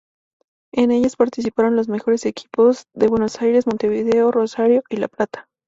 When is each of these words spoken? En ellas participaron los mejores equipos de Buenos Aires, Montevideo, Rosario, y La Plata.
En 0.73 0.89
ellas 0.89 1.15
participaron 1.15 1.75
los 1.75 1.87
mejores 1.87 2.25
equipos 2.25 2.87
de 2.95 3.05
Buenos 3.07 3.39
Aires, 3.39 3.67
Montevideo, 3.67 4.31
Rosario, 4.31 4.81
y 4.89 4.97
La 4.97 5.07
Plata. 5.07 5.47